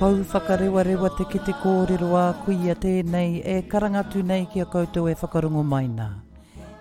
pau 0.00 0.16
whakarewarewa 0.32 1.10
te 1.12 1.24
ki 1.28 1.38
te 1.44 1.52
kōrero 1.60 2.14
a 2.16 2.32
kuia 2.44 2.72
tēnei 2.72 3.42
e 3.44 3.56
karangatū 3.68 4.22
nei 4.24 4.46
ki 4.48 4.62
a 4.62 4.66
koutou 4.72 5.10
e 5.12 5.14
whakarongo 5.20 5.60
mai 5.60 5.90
nā. 5.92 6.06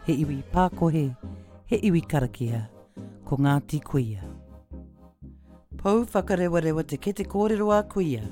He 0.05 0.13
iwi 0.23 0.37
pākohe, 0.53 1.03
he 1.67 1.79
iwi 1.89 1.99
karakia, 2.13 2.61
ko 3.27 3.35
Ngāti 3.35 3.81
Kuia. 3.83 4.23
Pau 5.83 6.05
whakarewarewa 6.05 6.87
te 6.87 6.95
ki 6.95 7.11
te 7.13 7.25
kōrero 7.27 7.67
a 7.75 7.83
kuia, 7.83 8.23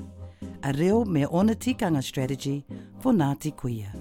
a 0.62 0.72
reo 0.72 1.04
me 1.04 1.26
ona 1.26 1.54
tikanga 1.54 2.02
strategy 2.02 2.64
for 3.00 3.12
Ngāti 3.12 3.52
Kuia. 3.54 3.92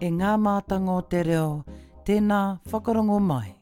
E 0.00 0.08
ngā 0.10 0.32
mātango 0.36 0.98
te 1.08 1.22
reo, 1.24 1.64
tēnā 2.04 2.40
whakarongo 2.68 3.18
mai. 3.22 3.54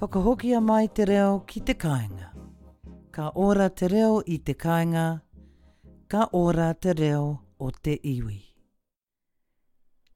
Whakahokia 0.00 0.60
mai 0.60 0.88
te 0.88 1.06
reo 1.08 1.40
ki 1.46 1.60
te 1.64 1.74
kāinga. 1.74 2.30
Ka 3.12 3.30
ora 3.34 3.68
te 3.70 3.88
reo 3.88 4.20
i 4.26 4.38
te 4.38 4.54
kāinga, 4.54 5.20
ka 6.08 6.28
ora 6.32 6.72
te 6.74 6.92
reo 6.92 7.26
o 7.58 7.70
te 7.70 7.98
iwi. 8.02 8.40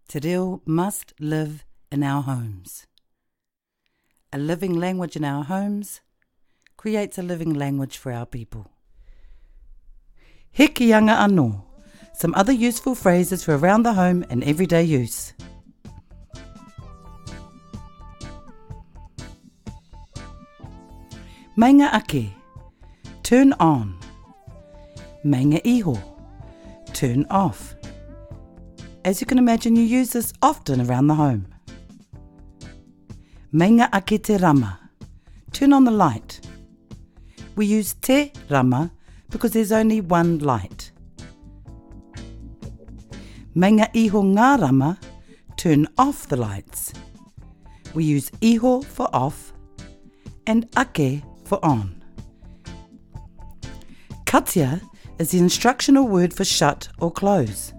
Te 0.09 0.21
reo 0.21 0.61
must 0.67 1.15
live 1.19 1.65
in 1.91 2.03
our 2.03 2.23
homes. 2.23 2.87
A 4.33 4.39
living 4.39 4.75
language 4.75 5.17
in 5.17 5.25
our 5.25 5.45
homes 5.45 6.01
creates 6.77 7.19
a 7.19 7.23
living 7.23 7.55
language 7.55 7.97
for 7.97 8.13
our 8.13 8.27
people. 8.27 8.67
He 10.51 10.69
kianga 10.69 11.17
anō, 11.19 11.74
some 12.15 12.35
other 12.37 12.53
useful 12.53 12.95
phrases 12.95 13.45
for 13.45 13.57
around 13.57 13.83
the 13.83 13.93
home 13.93 14.25
and 14.31 14.45
everyday 14.45 14.83
use. 14.83 15.35
Mainga 21.57 21.93
ake, 21.95 22.33
turn 23.23 23.53
on. 23.55 23.99
Mainga 25.25 25.61
iho, 25.65 25.97
turn 26.93 27.27
off. 27.31 27.75
As 29.05 29.21
you 29.21 29.27
can 29.27 29.39
imagine, 29.39 29.77
you 29.77 29.83
use 29.83 30.11
this 30.11 30.33
often 30.43 30.81
around 30.81 31.09
the 31.09 31.15
home. 31.15 31.47
Mainga 33.53 33.89
ake 33.95 34.23
te 34.23 34.37
rama, 34.37 34.81
turn 35.53 35.73
on 35.73 35.85
the 35.85 35.91
light. 35.91 36.41
We 37.55 37.67
use 37.67 37.95
te 37.95 38.33
rama 38.51 38.91
because 39.31 39.53
there's 39.53 39.73
only 39.73 40.01
one 40.01 40.39
light. 40.41 40.91
Mainga 43.55 43.87
iho 43.95 44.23
ngā 44.23 44.61
rama, 44.61 44.99
turn 45.57 45.87
off 45.97 46.27
the 46.29 46.37
lights. 46.37 46.93
We 47.95 48.05
use 48.05 48.31
iho 48.41 48.83
for 48.83 49.09
off 49.13 49.53
and 50.47 50.67
ake 50.77 51.23
for 51.45 51.65
on. 51.65 52.03
Katia 54.27 54.81
is 55.19 55.31
the 55.31 55.39
instructional 55.39 56.09
word 56.09 56.35
for 56.35 56.45
shut 56.45 56.89
or 56.99 57.13
close. 57.13 57.73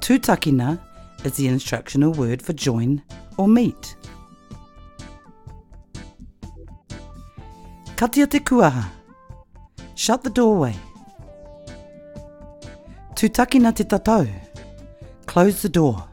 Tutakina 0.00 0.80
is 1.24 1.34
the 1.34 1.48
instructional 1.48 2.12
word 2.12 2.40
for 2.40 2.54
join 2.54 3.02
or 3.36 3.46
meet. 3.46 3.94
Katia 7.96 8.26
te 8.26 8.40
kuaha. 8.40 8.88
Shut 9.94 10.24
the 10.24 10.30
doorway. 10.30 10.74
Tutakina 13.20 13.70
te 13.74 13.84
tatau. 13.84 14.26
Close 15.26 15.60
the 15.60 15.68
door. 15.68 16.08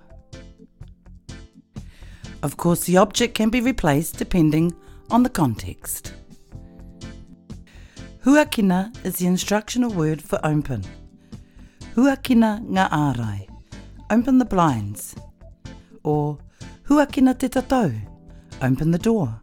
Of 2.44 2.57
course, 2.57 2.84
the 2.84 2.97
object 2.97 3.34
can 3.34 3.50
be 3.50 3.62
replaced 3.62 4.18
depending 4.18 4.73
on 5.09 5.23
the 5.23 5.29
context. 5.29 6.12
Huakina 8.25 8.94
is 9.06 9.16
the 9.16 9.28
instructional 9.28 9.90
word 9.90 10.22
for 10.22 10.38
open. 10.44 10.84
Huakina 11.95 12.59
ngā 12.68 12.90
ārai, 12.90 13.47
open 14.12 14.38
the 14.38 14.44
blinds. 14.44 15.16
Or 16.03 16.39
huakina 16.89 17.38
te 17.39 17.47
tatau, 17.47 17.95
open 18.62 18.91
the 18.91 19.00
door. 19.00 19.39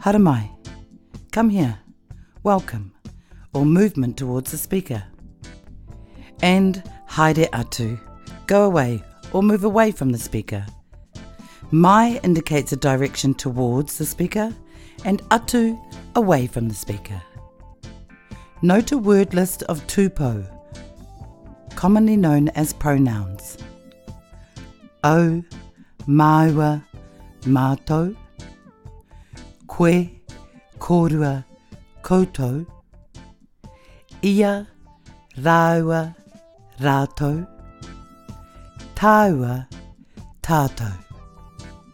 Haramai, 0.00 0.48
come 1.30 1.50
here, 1.50 1.78
welcome, 2.42 2.94
or 3.52 3.66
movement 3.66 4.16
towards 4.16 4.50
the 4.50 4.56
speaker. 4.56 5.04
And 6.42 6.82
haere 7.08 7.48
atu, 7.50 7.98
go 8.46 8.64
away 8.64 9.02
or 9.32 9.42
move 9.42 9.64
away 9.64 9.90
from 9.90 10.10
the 10.10 10.18
speaker. 10.18 10.64
Mai 11.70 12.20
indicates 12.22 12.72
a 12.72 12.76
direction 12.76 13.34
towards 13.34 13.98
the 13.98 14.06
speaker 14.06 14.54
and 15.04 15.22
atu 15.30 15.78
away 16.14 16.46
from 16.46 16.68
the 16.68 16.74
speaker. 16.74 17.20
Note 18.62 18.92
a 18.92 18.98
word 18.98 19.34
list 19.34 19.62
of 19.64 19.86
tupo, 19.86 20.46
commonly 21.74 22.16
known 22.16 22.48
as 22.50 22.72
pronouns. 22.72 23.58
O, 25.04 25.42
maua, 26.06 26.82
mātou, 27.42 28.16
koe, 29.66 30.08
kōrua, 30.78 31.44
koto, 32.02 32.64
ia, 34.22 34.66
rāua, 35.36 36.14
rātou, 36.80 37.46
tāua, 38.94 39.66
tātou. 40.42 40.92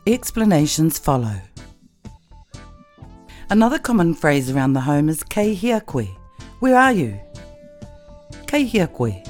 Explanations 0.06 0.98
follow. 0.98 1.36
Another 3.50 3.78
common 3.78 4.14
phrase 4.14 4.50
around 4.50 4.72
the 4.72 4.80
home 4.80 5.08
is 5.08 5.22
kei 5.22 5.54
hia 5.54 5.80
koe. 5.80 6.08
Where 6.60 6.76
are 6.76 6.92
you? 6.92 7.20
Kei 8.46 8.64
hia 8.64 8.86
koe. 8.86 9.22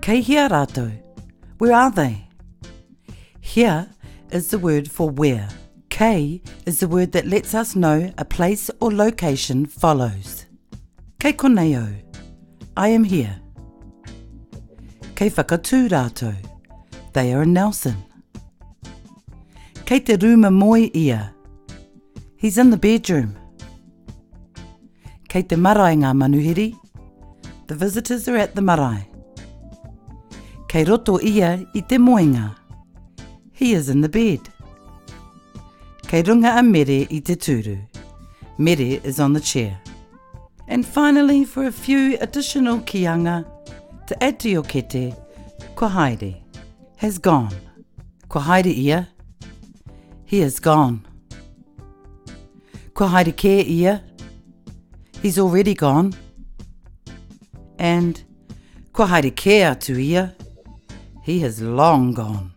Kei 0.00 0.20
hia 0.20 0.48
rātou. 0.48 0.90
Where 1.58 1.72
are 1.72 1.90
they? 1.90 2.26
Here 3.40 3.88
is 4.30 4.48
the 4.48 4.58
word 4.58 4.90
for 4.90 5.10
where. 5.10 5.48
Kei 5.90 6.42
is 6.66 6.80
the 6.80 6.88
word 6.88 7.12
that 7.12 7.26
lets 7.26 7.54
us 7.54 7.76
know 7.76 8.12
a 8.18 8.24
place 8.24 8.70
or 8.80 8.90
location 8.90 9.66
follows. 9.66 10.46
Kei 11.20 11.32
koneo. 11.32 11.94
I 12.76 12.88
am 12.88 13.04
here. 13.04 13.40
Kei 15.14 15.30
whakatū 15.30 15.88
rātou. 15.88 16.34
They 17.12 17.32
are 17.32 17.42
in 17.42 17.52
Nelson. 17.52 17.94
Kei 19.86 20.00
te 20.00 20.16
rūma 20.16 20.50
moi 20.52 20.90
ia. 20.92 21.32
He's 22.36 22.58
in 22.58 22.70
the 22.70 22.76
bedroom. 22.76 23.36
Kei 25.28 25.42
te 25.42 25.54
marae 25.54 25.94
ngā 25.94 26.10
manuhiri. 26.18 26.74
The 27.68 27.76
visitors 27.76 28.26
are 28.26 28.36
at 28.36 28.56
the 28.56 28.60
marae. 28.60 29.06
Kei 30.68 30.84
roto 30.84 31.20
ia 31.22 31.64
i 31.74 31.80
te 31.80 31.96
moenga. 31.96 32.56
He 33.52 33.72
is 33.74 33.88
in 33.88 34.00
the 34.00 34.08
bed. 34.08 34.40
Kei 36.08 36.24
runga 36.24 36.58
a 36.58 36.62
mere 36.62 37.06
i 37.08 37.20
te 37.20 37.36
tūru. 37.36 37.78
Mere 38.58 39.00
is 39.04 39.20
on 39.20 39.32
the 39.32 39.40
chair. 39.40 39.78
And 40.66 40.84
finally, 40.84 41.44
for 41.44 41.66
a 41.66 41.72
few 41.72 42.18
additional 42.20 42.78
kianga, 42.78 43.44
to 44.06 44.22
add 44.22 44.38
to 44.40 44.48
your 44.48 44.62
kete, 44.62 45.16
ko 45.76 45.88
has 45.88 47.18
gone. 47.18 47.54
Ko 48.28 48.40
haere 48.40 48.76
ia, 48.76 49.08
he 50.24 50.40
is 50.40 50.58
gone. 50.60 51.06
Ko 52.94 53.06
haere 53.06 53.32
ke 53.32 53.66
ia, 53.68 54.02
he's 55.22 55.38
already 55.38 55.74
gone. 55.74 56.14
And 57.78 58.22
ko 58.92 59.06
haere 59.06 59.30
ke 59.30 59.62
atu 59.72 59.98
ia, 59.98 60.34
he 61.22 61.40
has 61.40 61.60
long 61.60 62.12
gone. 62.12 62.52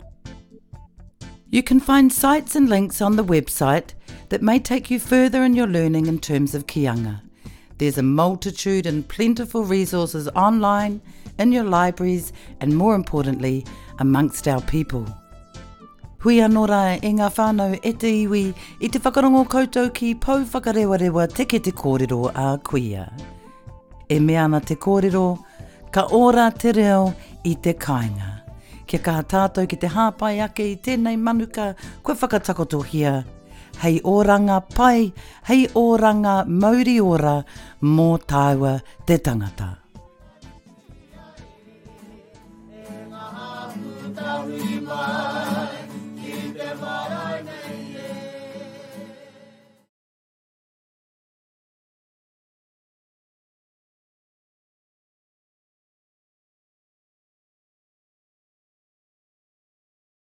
You 1.49 1.63
can 1.63 1.79
find 1.79 2.11
sites 2.11 2.55
and 2.55 2.69
links 2.69 3.01
on 3.01 3.15
the 3.15 3.23
website 3.23 3.93
that 4.29 4.41
may 4.41 4.59
take 4.59 4.91
you 4.91 4.99
further 4.99 5.43
in 5.43 5.53
your 5.53 5.67
learning 5.67 6.07
in 6.07 6.19
terms 6.19 6.53
of 6.53 6.67
kianga. 6.67 7.21
There's 7.77 7.97
a 7.97 8.03
multitude 8.03 8.85
and 8.85 9.07
plentiful 9.07 9.63
resources 9.63 10.27
online, 10.29 11.01
in 11.37 11.51
your 11.51 11.63
libraries, 11.63 12.33
and 12.61 12.75
more 12.75 12.95
importantly, 12.95 13.65
amongst 13.99 14.47
our 14.47 14.61
people. 14.61 15.05
Hui 16.19 16.39
anō 16.41 16.63
rā 16.67 16.97
e 16.97 17.11
ngā 17.13 17.27
whānau 17.35 17.77
e 17.77 17.91
te 17.93 18.09
iwi 18.23 18.41
i 18.81 18.87
te 18.89 18.99
whakarongo 18.99 19.43
koutou 19.47 19.91
ki 19.93 20.15
pau 20.15 20.41
whakarewarewa 20.41 21.27
te 21.29 21.45
ke 21.45 21.59
te 21.61 21.71
kōrero 21.71 22.31
a 22.33 22.57
kuia. 22.57 23.05
E 24.09 24.19
mea 24.19 24.43
ana 24.47 24.59
te 24.59 24.75
kōrero, 24.75 25.37
ka 25.91 26.07
ora 26.11 26.49
te 26.51 26.73
reo 26.73 27.13
i 27.45 27.53
te 27.55 27.73
kāinga. 27.73 28.33
Kia 28.87 28.99
kaha 28.99 29.23
tātou 29.23 29.69
ki 29.69 29.77
te 29.77 29.93
hāpai 29.93 30.41
ake 30.43 30.67
i 30.73 30.75
tēnei 30.75 31.21
manuka, 31.21 31.73
koe 32.01 32.15
whakatakotohia. 32.15 33.23
Hei 33.83 33.99
oranga 34.03 34.61
pai, 34.73 35.11
hei 35.45 35.67
oranga 35.77 36.39
mauri 36.47 36.97
ora 36.99 37.43
mō 37.83 38.13
tāua 38.25 38.79
te 39.05 39.19
tangata. 39.21 39.75
Taurima. 44.37 45.36